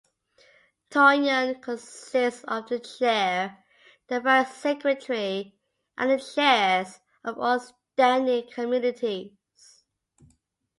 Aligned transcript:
Toyon 0.89 1.61
consists 1.61 2.43
of 2.45 2.67
the 2.69 2.79
Chair, 2.79 3.63
the 4.07 4.19
Vice-secretary 4.19 5.53
and 5.95 6.09
the 6.09 6.17
Chairs 6.19 6.99
of 7.23 7.37
all 7.37 7.59
standing 7.59 8.49
committees. 8.49 9.33